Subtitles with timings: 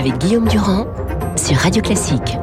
[0.00, 0.86] avec Guillaume Durand
[1.36, 2.38] sur Radio Classique.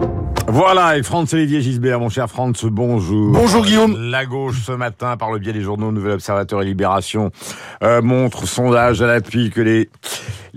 [0.47, 3.31] Voilà, et Franz-Olivier Gisbert, mon cher Franz, bonjour.
[3.33, 3.97] Bonjour Guillaume.
[4.12, 7.31] La gauche ce matin, par le biais des journaux Nouvel Observateur et Libération,
[7.81, 9.90] euh, montre sondage à l'appui que les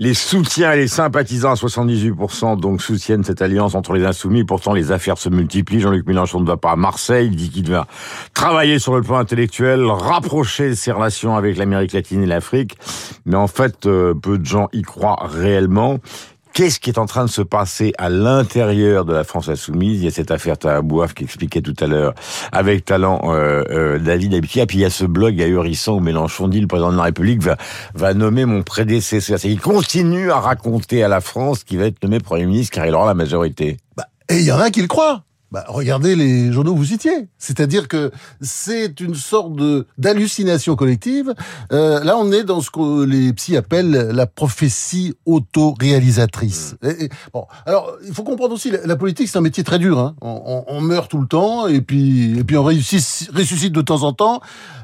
[0.01, 4.43] les soutiens et les sympathisants à 78% donc soutiennent cette alliance entre les insoumis.
[4.43, 5.79] Pourtant, les affaires se multiplient.
[5.79, 7.27] Jean-Luc Mélenchon ne va pas à Marseille.
[7.27, 7.85] Il dit qu'il doit
[8.33, 12.77] travailler sur le plan intellectuel, rapprocher ses relations avec l'Amérique latine et l'Afrique.
[13.25, 15.99] Mais en fait, euh, peu de gens y croient réellement.
[16.53, 19.99] Qu'est-ce qui est en train de se passer à l'intérieur de la France insoumise?
[20.01, 22.13] Il y a cette affaire Tahabouaf qui expliquait tout à l'heure
[22.51, 24.65] avec talent euh, euh, David Abitiya.
[24.65, 27.41] Puis il y a ce blog ahurissant où Mélenchon dit le président de la République
[27.41, 27.55] va,
[27.93, 29.39] va nommer mon prédécesseur.
[29.45, 32.93] Il continue à raconter à la France qu'il va être nommé Premier ministre car il
[32.93, 33.77] aura la majorité.
[33.95, 35.23] Bah, et il y en a qui le croient.
[35.51, 37.27] Bah, regardez les journaux que vous citiez.
[37.37, 41.33] C'est-à-dire que c'est une sorte de d'hallucination collective.
[41.73, 46.75] Euh, là, on est dans ce que les psys appellent la prophétie autoréalisatrice.
[46.83, 49.77] Et, et, bon, alors il faut comprendre aussi la, la politique, c'est un métier très
[49.77, 49.99] dur.
[49.99, 50.15] Hein.
[50.21, 53.81] On, on, on, meurt tout le temps et puis et puis on réussit, ressuscite de
[53.81, 54.41] temps en temps.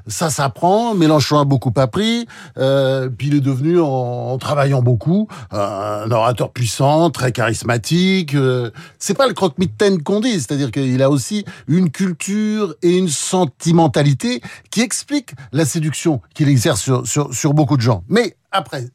[0.08, 0.96] Ça s'apprend.
[0.96, 2.28] Mélenchon a beaucoup appris.
[2.58, 8.34] Euh, puis il est devenu en, en travaillant beaucoup un orateur puissant, très charismatique.
[8.36, 10.40] Euh, c'est pas le croque-mitaine qu'on dit.
[10.58, 14.42] C'est-à-dire qu'il a aussi une culture et une sentimentalité
[14.72, 18.04] qui explique la séduction qu'il exerce sur, beaucoup de gens.
[18.10, 18.90] Mais après,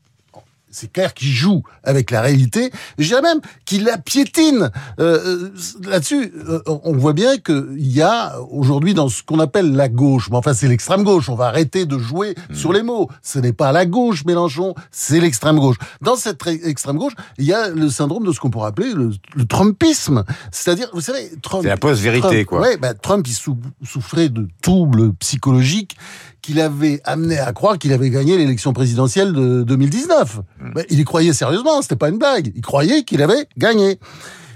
[0.72, 2.72] c'est clair qu'il joue avec la réalité.
[2.98, 4.70] Je dirais même qu'il la piétine.
[4.98, 5.50] Euh,
[5.84, 10.28] Là-dessus, euh, on voit bien qu'il y a aujourd'hui dans ce qu'on appelle la gauche,
[10.30, 11.28] mais enfin c'est l'extrême gauche.
[11.28, 12.54] On va arrêter de jouer mmh.
[12.54, 13.08] sur les mots.
[13.22, 15.76] Ce n'est pas la gauche, Mélenchon, c'est l'extrême gauche.
[16.00, 19.10] Dans cette extrême gauche, il y a le syndrome de ce qu'on pourrait appeler le,
[19.34, 20.24] le Trumpisme.
[20.50, 21.62] C'est-à-dire, vous savez, Trump.
[21.62, 22.60] C'est la post-vérité, quoi.
[22.60, 25.96] Ouais, bah, Trump, il sou souffrait de troubles psychologiques
[26.42, 30.40] qu'il avait amené à croire qu'il avait gagné l'élection présidentielle de 2019.
[30.60, 30.72] Mmh.
[30.74, 32.52] Ben, il y croyait sérieusement, c'était pas une blague.
[32.54, 33.98] Il croyait qu'il avait gagné.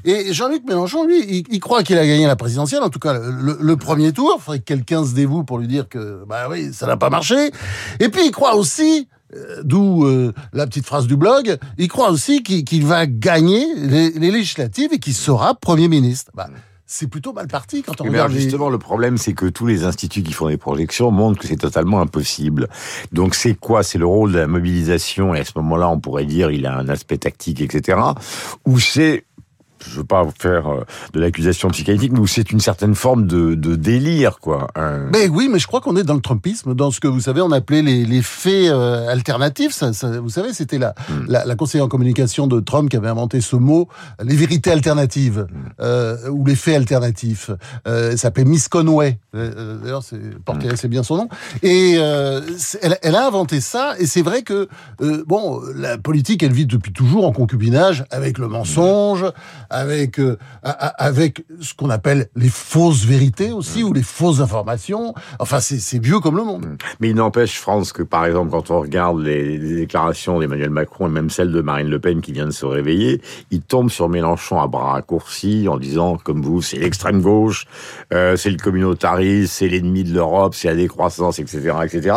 [0.05, 3.15] Et Jean-Luc Mélenchon, lui, il, il croit qu'il a gagné la présidentielle, en tout cas
[3.19, 4.37] le, le premier tour.
[4.39, 7.11] Il faudrait que quelqu'un se dévoue pour lui dire que, bah oui, ça n'a pas
[7.11, 7.51] marché.
[7.99, 12.11] Et puis il croit aussi, euh, d'où euh, la petite phrase du blog, il croit
[12.11, 16.31] aussi qu'il qu va gagner les, les législatives et qu'il sera Premier ministre.
[16.35, 16.49] Bah,
[16.87, 18.31] c'est plutôt mal parti quand on Mais regarde.
[18.31, 18.73] alors justement, les...
[18.73, 22.01] le problème, c'est que tous les instituts qui font des projections montrent que c'est totalement
[22.01, 22.69] impossible.
[23.13, 23.83] Donc c'est quoi?
[23.83, 26.77] C'est le rôle de la mobilisation, et à ce moment-là, on pourrait dire il a
[26.77, 27.99] un aspect tactique, etc.
[28.65, 29.25] Ou c'est
[29.85, 34.39] je veux pas faire de l'accusation psychanalytique, mais c'est une certaine forme de, de délire,
[34.41, 34.69] quoi.
[34.75, 35.11] Un...
[35.13, 37.41] Mais oui, mais je crois qu'on est dans le Trumpisme, dans ce que vous savez,
[37.41, 39.73] on appelait les, les faits euh, alternatifs.
[39.73, 41.13] Ça, ça, vous savez, c'était la, mm.
[41.29, 43.89] la, la, conseillère en communication de Trump qui avait inventé ce mot,
[44.23, 45.57] les vérités alternatives mm.
[45.81, 47.51] euh, ou les faits alternatifs.
[47.87, 49.19] Euh, elle s'appelait Miss Conway.
[49.33, 50.77] D'ailleurs, c'est porté mm.
[50.77, 51.29] c'est bien son nom.
[51.63, 53.95] Et elle, elle, a inventé ça.
[53.99, 54.69] Et c'est vrai que
[55.27, 59.25] bon, la politique, elle vit depuis toujours en concubinage avec le mensonge
[59.71, 63.87] avec euh, avec ce qu'on appelle les fausses vérités aussi mmh.
[63.87, 65.15] ou les fausses informations.
[65.39, 66.77] Enfin, c'est vieux comme le monde.
[67.01, 71.09] Mais il n'empêche, France, que par exemple, quand on regarde les, les déclarations d'Emmanuel Macron
[71.09, 74.09] et même celles de Marine Le Pen qui vient de se réveiller, il tombe sur
[74.09, 77.67] Mélenchon à bras raccourcis en disant, comme vous, c'est l'extrême gauche,
[78.13, 82.17] euh, c'est le communautarisme, c'est l'ennemi de l'Europe, c'est la décroissance, etc., etc.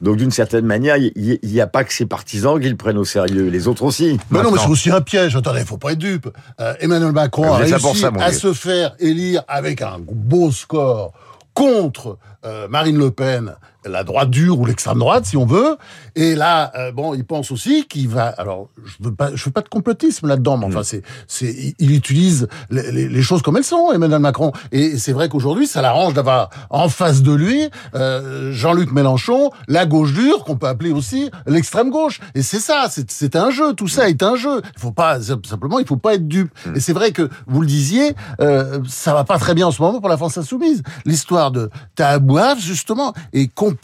[0.00, 3.04] Donc d'une certaine manière, il n'y a pas que ses partisans qui le prennent au
[3.04, 4.18] sérieux, les autres aussi.
[4.30, 5.36] Mais non, mais c'est aussi un piège.
[5.36, 6.28] Attendez, faut pas être dupe.
[6.60, 11.12] Euh, Emmanuel Macron a réussi ça, à se faire élire avec un beau score
[11.52, 13.54] contre euh, Marine Le Pen,
[13.88, 15.76] la droite dure ou l'extrême droite, si on veut.
[16.14, 18.26] Et là, euh, bon, il pense aussi qu'il va.
[18.26, 21.94] Alors, je veux pas, je veux pas de complotisme là-dedans, mais enfin, c'est, c'est, il
[21.94, 24.52] utilise les, les, les, choses comme elles sont, Emmanuel Macron.
[24.72, 29.86] Et c'est vrai qu'aujourd'hui, ça l'arrange d'avoir en face de lui euh, Jean-Luc Mélenchon, la
[29.86, 32.20] gauche dure, qu'on peut appeler aussi l'extrême gauche.
[32.34, 33.74] Et c'est ça, c'est, c'est un jeu.
[33.74, 34.62] Tout ça est un jeu.
[34.76, 36.50] Il faut pas simplement, il faut pas être dupe.
[36.74, 39.80] Et c'est vrai que vous le disiez, euh, ça va pas très bien en ce
[39.82, 40.82] moment pour la France insoumise.
[41.04, 43.77] L'histoire de Tahabouaf, justement, est complètement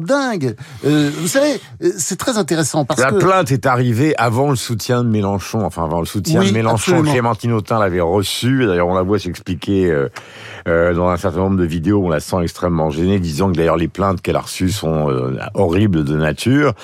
[0.00, 0.56] dingue.
[0.84, 1.60] Euh, vous savez,
[1.96, 3.14] c'est très intéressant parce la que...
[3.16, 6.52] La plainte est arrivée avant le soutien de Mélenchon, enfin avant le soutien oui, de
[6.52, 6.92] Mélenchon.
[6.92, 7.12] Absolument.
[7.12, 10.08] Clémentine Autain l'avait reçu, d'ailleurs on la voit s'expliquer euh,
[10.68, 13.76] euh, dans un certain nombre de vidéos, on la sent extrêmement gênée, disant que d'ailleurs
[13.76, 16.74] les plaintes qu'elle a reçues sont euh, horribles de nature,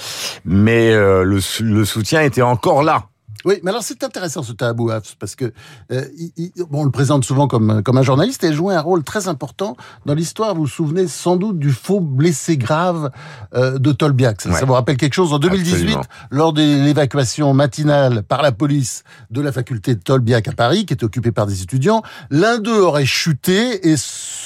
[0.44, 3.09] mais euh, le, le soutien était encore là.
[3.44, 5.52] Oui, mais alors c'est intéressant ce tabou parce que
[5.92, 8.74] euh, il, il, bon, on le présente souvent comme comme un journaliste et il joué
[8.74, 9.76] un rôle très important
[10.06, 10.54] dans l'histoire.
[10.54, 13.10] Vous vous souvenez sans doute du faux blessé grave
[13.54, 14.40] euh, de Tolbiac.
[14.40, 14.58] Ça, ouais.
[14.58, 15.32] ça, vous rappelle quelque chose?
[15.32, 16.02] En 2018, Absolument.
[16.30, 20.94] lors de l'évacuation matinale par la police de la faculté de Tolbiac à Paris, qui
[20.94, 23.96] était occupée par des étudiants, l'un d'eux aurait chuté et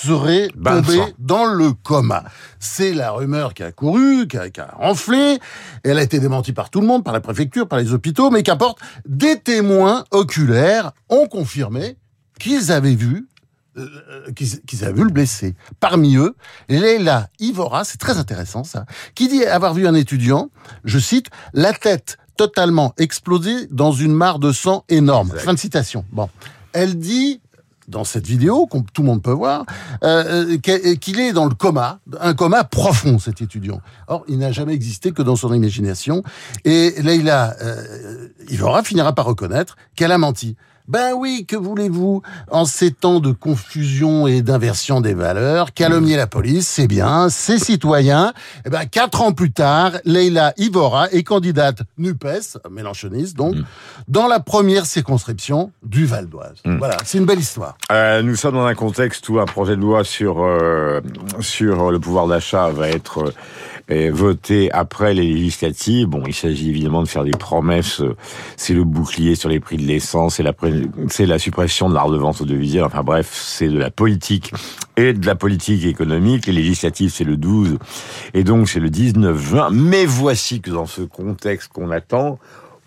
[0.05, 2.25] serait tombé dans le coma.
[2.59, 5.39] C'est la rumeur qui a couru, qui a, qui a enflé.
[5.83, 8.43] Elle a été démentie par tout le monde, par la préfecture, par les hôpitaux, mais
[8.43, 11.97] qu'importe des témoins oculaires ont confirmé
[12.39, 13.29] qu'ils avaient vu
[13.77, 15.57] euh, qu'ils avaient vu le blessé.
[15.81, 16.37] Parmi eux,
[16.69, 18.87] Leila Ivora, c'est très intéressant ça,
[19.17, 20.51] qui dit avoir vu un étudiant,
[20.85, 25.33] je cite, la tête totalement explosée dans une mare de sang énorme.
[25.37, 26.05] Fin de citation.
[26.13, 26.29] Bon.
[26.73, 27.41] Elle dit
[27.89, 29.65] dans cette vidéo, que tout le monde peut voir,
[30.03, 33.81] euh, euh, qu'il est dans le coma, un coma profond, cet étudiant.
[34.09, 36.23] Or, il n'a jamais existé que dans son imagination.
[36.65, 40.57] Et Leila euh, Ivora finira par reconnaître qu'elle a menti.
[40.87, 42.21] Ben oui, que voulez-vous?
[42.51, 47.59] En ces temps de confusion et d'inversion des valeurs, calomnier la police, c'est bien, c'est
[47.59, 48.29] citoyen.
[48.29, 53.65] Et eh ben quatre ans plus tard, Leila Ivora est candidate NUPES, mélanchoniste donc, mm.
[54.09, 56.61] dans la première circonscription du Val d'Oise.
[56.67, 56.77] Mm.
[56.77, 57.79] Voilà, c'est une belle histoire.
[57.91, 61.01] Euh, nous sommes dans un contexte où un projet de loi sur euh,
[61.41, 63.33] sur le pouvoir d'achat va être
[63.89, 66.07] voté après les législatives.
[66.07, 68.03] Bon, il s'agit évidemment de faire des promesses.
[68.57, 70.55] C'est le bouclier sur les prix de l'essence, c'est la,
[71.27, 72.85] la suppression de l'art de vente audiovisuelle.
[72.85, 74.53] Enfin bref, c'est de la politique
[74.97, 76.47] et de la politique économique.
[76.47, 77.79] Les législatives, c'est le 12
[78.33, 79.69] et donc c'est le 19 juin.
[79.73, 82.39] Mais voici que dans ce contexte qu'on attend,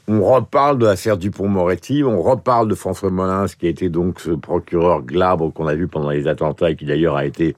[0.08, 4.32] on reparle de l'affaire Dupont-Moretti, on reparle de François Molins, qui a été donc ce
[4.32, 7.56] procureur glabre qu'on a vu pendant les attentats et qui d'ailleurs a été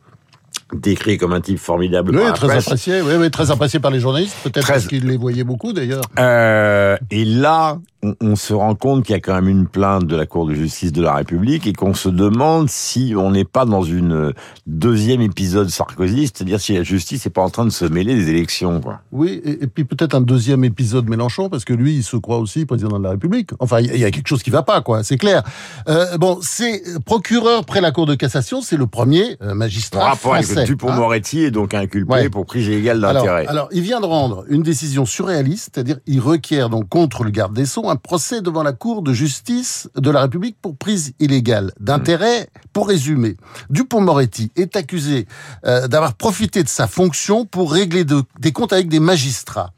[0.74, 2.16] décrit comme un type formidable.
[2.16, 5.44] Oui, très apprécié, oui, oui, très apprécié par les journalistes, peut-être parce qu'ils les voyaient
[5.44, 6.04] beaucoup d'ailleurs.
[6.18, 10.16] Euh, et là, on, se rend compte qu'il y a quand même une plainte de
[10.16, 13.66] la Cour de justice de la République et qu'on se demande si on n'est pas
[13.66, 14.34] dans une
[14.68, 18.30] deuxième épisode Sarkozy, c'est-à-dire si la justice n'est pas en train de se mêler des
[18.30, 18.80] élections.
[18.80, 19.02] Quoi.
[19.12, 22.66] Oui, et, puis peut-être un deuxième épisode Mélenchon, parce que lui, il se croit aussi
[22.66, 23.50] président de la République.
[23.60, 25.44] Enfin, il y, a quelque chose qui va pas, quoi, c'est clair.
[25.90, 30.36] Euh, bon, c'est procureur près la Cour de cassation, c'est le premier euh, magistrat rapport
[30.36, 30.54] français.
[30.54, 33.48] Avec Dupont-Moretti est donc inculpé pour prise illégale d'intérêt.
[33.48, 37.32] Alors, alors, il vient de rendre une décision surréaliste, c'est-à-dire il requiert donc contre le
[37.32, 41.14] garde des Sceaux un procès devant la Cour de justice de la République pour prise
[41.20, 42.50] illégale d'intérêt.
[42.74, 43.36] Pour résumer,
[43.70, 45.28] Dupont-Moretti est accusé
[45.66, 49.72] euh, d'avoir profité de sa fonction pour régler des comptes avec des magistrats.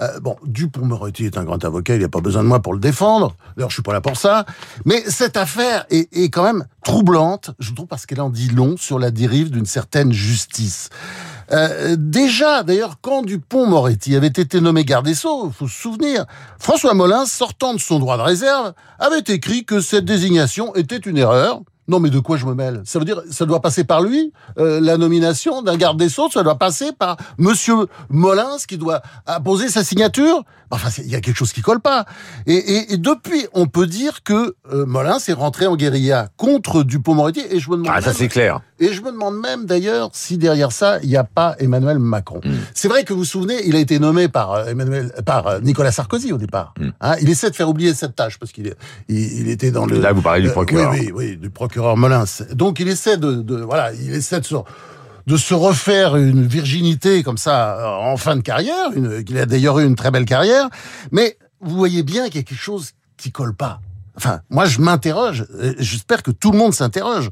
[0.00, 2.74] Euh, bon, Dupont-Moretti est un grand avocat, il n'y a pas besoin de moi pour
[2.74, 3.34] le défendre.
[3.56, 4.44] D'ailleurs, je suis pas là pour ça.
[4.84, 8.76] Mais cette affaire est, est quand même troublante, je trouve, parce qu'elle en dit long
[8.76, 10.90] sur la dérive d'une certaine justice.
[11.52, 16.24] Euh, déjà, d'ailleurs, quand Dupont-Moretti avait été nommé garde des Sceaux, faut se souvenir,
[16.58, 21.18] François Molins, sortant de son droit de réserve, avait écrit que cette désignation était une
[21.18, 21.62] erreur.
[21.86, 22.80] Non, mais de quoi je me mêle?
[22.86, 26.30] Ça veut dire, ça doit passer par lui, euh, la nomination d'un garde des Sceaux,
[26.30, 30.44] ça doit passer par Monsieur Molins qui doit apposer sa signature?
[30.70, 32.06] Enfin, il y a quelque chose qui colle pas.
[32.46, 37.42] Et, depuis, on peut dire que euh, Molins est rentré en guérilla contre Dupont-Moretti.
[37.50, 37.92] Et je me demande.
[37.94, 38.60] Ah, ça c'est clair.
[38.84, 42.40] Et je me demande même d'ailleurs si derrière ça, il n'y a pas Emmanuel Macron.
[42.44, 42.52] Hmm.
[42.74, 45.60] C'est vrai que vous vous souvenez, il a été nommé par euh, Emmanuel, par euh,
[45.60, 46.74] Nicolas Sarkozy au départ.
[46.78, 46.90] Hmm.
[47.00, 48.74] Hein, il essaie de faire oublier cette tâche parce qu'il
[49.08, 49.98] il, était dans le.
[49.98, 50.92] Là, vous parlez du procureur.
[50.92, 52.24] oui, oui, oui, du procureur Molins.
[52.52, 54.56] Donc, il essaie de, de voilà, il essaie de se
[55.26, 58.90] de se refaire une virginité comme ça euh, en fin de carrière,
[59.24, 60.68] qu'il a d'ailleurs eu une très belle carrière,
[61.10, 63.80] mais vous voyez bien qu'il y a quelque chose qui colle pas.
[64.16, 65.46] Enfin, moi je m'interroge,
[65.78, 67.30] j'espère que tout le monde s'interroge.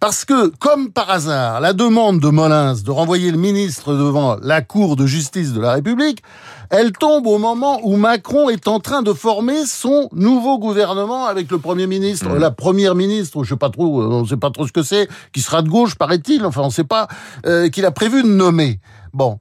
[0.00, 4.62] Parce que, comme par hasard, la demande de Molins de renvoyer le ministre devant la
[4.62, 6.22] Cour de justice de la République,
[6.70, 11.50] elle tombe au moment où Macron est en train de former son nouveau gouvernement avec
[11.50, 12.38] le Premier ministre, mmh.
[12.38, 15.42] la Première ministre, je sais pas trop, on sait pas trop ce que c'est, qui
[15.42, 17.06] sera de gauche, paraît-il, enfin on sait pas,
[17.44, 18.80] euh, qu'il a prévu de nommer.
[19.12, 19.38] Bon,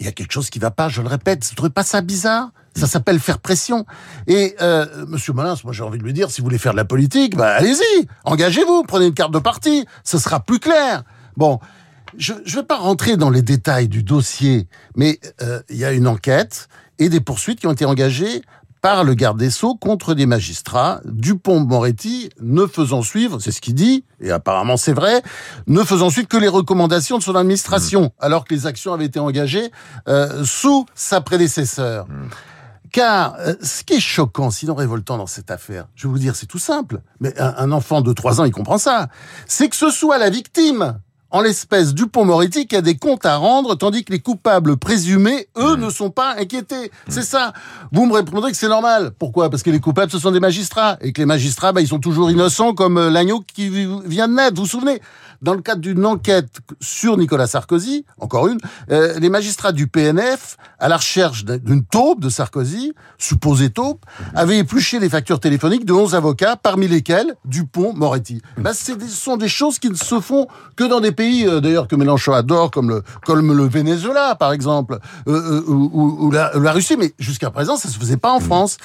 [0.00, 2.00] il y a quelque chose qui va pas, je le répète, vous trouvez pas ça
[2.00, 3.84] bizarre ça s'appelle faire pression.
[4.26, 6.76] Et euh, Monsieur Molins, moi j'ai envie de lui dire, si vous voulez faire de
[6.76, 11.02] la politique, bah allez-y, engagez-vous, prenez une carte de parti, ce sera plus clair.
[11.36, 11.58] Bon,
[12.16, 15.92] je ne vais pas rentrer dans les détails du dossier, mais euh, il y a
[15.92, 18.42] une enquête et des poursuites qui ont été engagées
[18.80, 23.74] par le garde des Sceaux contre des magistrats, Dupont-Moretti ne faisant suivre, c'est ce qu'il
[23.74, 25.22] dit, et apparemment c'est vrai,
[25.66, 28.10] ne faisant suivre que les recommandations de son administration, mmh.
[28.24, 29.70] alors que les actions avaient été engagées
[30.08, 32.06] euh, sous sa prédécesseur.
[32.08, 32.28] Mmh.
[32.90, 36.36] Car euh, ce qui est choquant, sinon révoltant dans cette affaire, je vais vous dire,
[36.36, 39.08] c'est tout simple, mais un, un enfant de 3 ans, il comprend ça,
[39.46, 40.98] c'est que ce soit la victime
[41.30, 45.76] en l'espèce Dupont-Moretti qui a des comptes à rendre, tandis que les coupables présumés, eux,
[45.76, 45.80] mmh.
[45.80, 46.86] ne sont pas inquiétés.
[46.86, 47.10] Mmh.
[47.10, 47.52] C'est ça.
[47.92, 49.12] Vous me répondrez que c'est normal.
[49.18, 49.50] Pourquoi?
[49.50, 50.96] Parce que les coupables, ce sont des magistrats.
[51.00, 54.34] Et que les magistrats, bah, ils sont toujours innocents comme euh, l'agneau qui vient de
[54.34, 54.56] naître.
[54.56, 55.00] Vous vous souvenez?
[55.40, 56.48] Dans le cadre d'une enquête
[56.80, 58.58] sur Nicolas Sarkozy, encore une,
[58.90, 64.04] euh, les magistrats du PNF, à la recherche d'une taupe de Sarkozy, supposée taupe,
[64.34, 68.42] avaient épluché les factures téléphoniques de 11 avocats, parmi lesquels Dupont-Moretti.
[68.56, 71.88] Ben, ce sont des choses qui ne se font que dans des pays, euh, d'ailleurs,
[71.88, 76.72] que Mélenchon adore, comme le, comme le Venezuela, par exemple, euh, ou, ou, la, la,
[76.72, 78.78] Russie, mais jusqu'à présent, ça se faisait pas en France.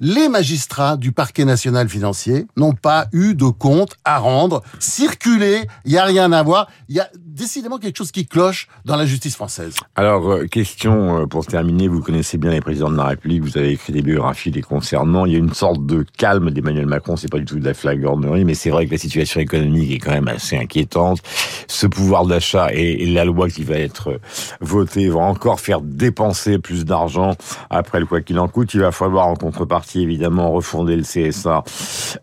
[0.00, 5.92] Les magistrats du parquet national financier n'ont pas eu de compte à rendre, circuler, il
[5.92, 9.06] y a rien à voir, il y a décidément quelque chose qui cloche dans la
[9.06, 9.74] justice française.
[9.94, 13.56] Alors, euh, question euh, pour terminer, vous connaissez bien les présidents de la République, vous
[13.56, 17.16] avez écrit des biographies les concernant, il y a une sorte de calme d'Emmanuel Macron,
[17.16, 19.98] c'est pas du tout de la flagornerie, mais c'est vrai que la situation économique est
[19.98, 21.20] quand même assez inquiétante.
[21.66, 24.20] Ce pouvoir d'achat et, la loi qui va être
[24.60, 27.34] votée va encore faire dépenser plus d'argent
[27.70, 28.72] après le quoi qu'il en coûte.
[28.74, 31.64] Il va falloir en contrepartie évidemment refonder le CSA,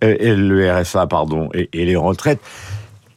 [0.03, 2.41] euh, et le RSA pardon, et, les retraites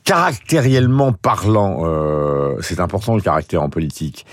[0.04, 4.26] caractériellement parlant, euh, c'est important le caractère en politique.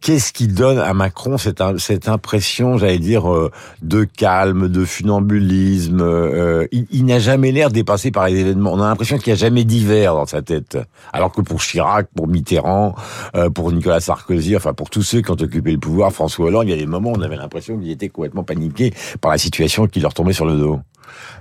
[0.00, 3.50] Qu'est-ce qui donne à Macron cette, cette impression, j'allais dire, euh,
[3.82, 8.72] de calme, de funambulisme euh, Il, il n'a jamais l'air dépassé par les événements.
[8.72, 10.78] On a l'impression qu'il n'y a jamais d'hiver dans sa tête.
[11.12, 12.94] Alors que pour Chirac, pour Mitterrand,
[13.34, 16.66] euh, pour Nicolas Sarkozy, enfin pour tous ceux qui ont occupé le pouvoir, François Hollande,
[16.66, 19.38] il y a des moments où on avait l'impression qu'il était complètement paniqué par la
[19.38, 20.80] situation qui leur tombait sur le dos.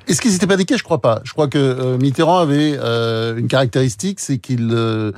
[0.08, 0.78] Est-ce qu'ils étaient paniqués?
[0.78, 1.22] Je crois pas.
[1.24, 5.12] Je crois que euh, Mitterrand avait euh, une caractéristique, c'est qu'il euh,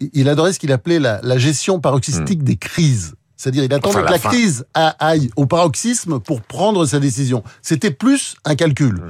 [0.00, 2.44] il adorait ce qu'il appelait la, la gestion paroxystique mmh.
[2.44, 3.14] des crises.
[3.36, 7.42] C'est-à-dire, il attendait enfin, que la, crise aille au paroxysme pour prendre sa décision.
[7.60, 8.94] C'était plus un calcul.
[8.94, 9.02] Mmh.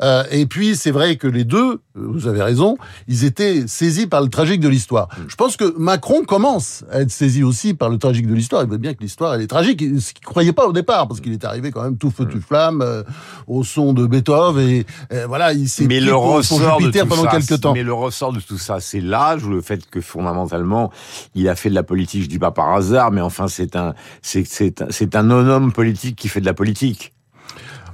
[0.00, 2.76] Euh, et puis, c'est vrai que les deux, vous avez raison,
[3.08, 5.08] ils étaient saisis par le tragique de l'histoire.
[5.08, 5.22] Mmh.
[5.28, 8.62] Je pense que Macron commence à être saisi aussi par le tragique de l'histoire.
[8.62, 11.20] Il veut bien que l'histoire, elle est tragique, ce qu'il croyait pas au départ, parce
[11.20, 13.02] qu'il est arrivé quand même tout feu, tout flamme, euh,
[13.48, 17.24] au son de Beethoven, et euh, voilà, il s'est mais le ressort de tout pendant
[17.24, 17.72] ça, quelques temps.
[17.72, 20.90] Mais le ressort de tout ça, c'est l'âge, ou le fait que fondamentalement,
[21.34, 23.78] il a fait de la politique, je dis pas par hasard, mais enfin, c'est c'est
[23.78, 27.12] un, c'est, c'est, c'est un non-homme politique qui fait de la politique.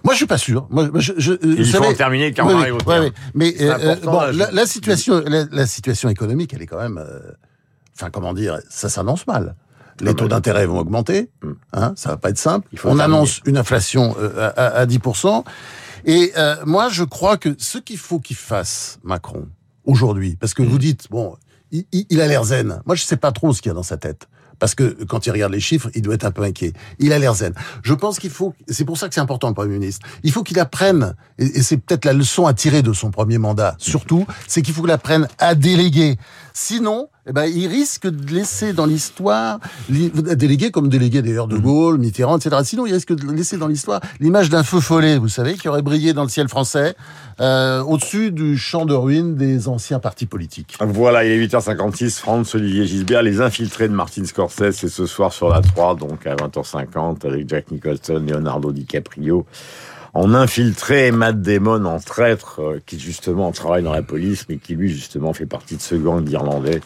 [0.05, 0.67] Moi, je suis pas sûr.
[0.71, 3.13] Moi, je, je, il faut en terminer car oui, on arrive au oui, oui.
[3.35, 7.19] Mais euh, bon, la, la, situation, la, la, situation économique, elle est quand même, euh,
[7.97, 9.57] enfin, comment dire, ça s'annonce mal.
[10.01, 11.29] Les taux d'intérêt vont augmenter,
[11.73, 12.69] hein, ça va pas être simple.
[12.73, 13.03] On terminer.
[13.03, 15.43] annonce une inflation euh, à, à 10%.
[16.05, 19.49] Et euh, moi, je crois que ce qu'il faut qu'il fasse, Macron,
[19.85, 20.67] aujourd'hui, parce que mmh.
[20.67, 21.37] vous dites, bon,
[21.73, 22.81] il, il a l'air zen.
[22.87, 25.27] Moi, je sais pas trop ce qu'il y a dans sa tête parce que quand
[25.27, 26.73] il regarde les chiffres, il doit être un peu inquiet.
[26.99, 27.53] Il a l'air zen.
[27.83, 30.43] Je pense qu'il faut, c'est pour ça que c'est important le Premier ministre, il faut
[30.43, 34.63] qu'il apprenne, et, c'est peut-être la leçon à tirer de son premier mandat, surtout, c'est
[34.63, 36.17] qu'il faut qu'il apprenne à déléguer.
[36.61, 41.99] Sinon, eh ben, il risque de laisser dans l'histoire, délégué comme délégué d'ailleurs de Gaulle,
[41.99, 42.57] Mitterrand, etc.
[42.65, 45.83] Sinon, il risque de laisser dans l'histoire l'image d'un feu follet, vous savez, qui aurait
[45.83, 46.97] brillé dans le ciel français,
[47.39, 50.77] euh, au-dessus du champ de ruines des anciens partis politiques.
[50.81, 55.33] Voilà, il est 8h56, France, Olivier Gisbert, les infiltrés de Martin Scorsese, c'est ce soir
[55.33, 59.47] sur la 3, donc à 20h50, avec Jack Nicholson, Leonardo DiCaprio
[60.19, 64.75] en infiltré Matt Damon en traître euh, qui justement travaille dans la police mais qui
[64.75, 66.81] lui justement fait partie de ce gang d'Irlandais.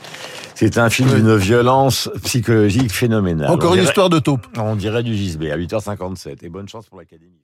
[0.55, 3.51] C'est un film d'une violence psychologique phénoménale.
[3.51, 4.47] Encore une dirait, histoire de taupe.
[4.59, 7.43] On dirait du Gisbert à 8h57 et bonne chance pour l'Académie.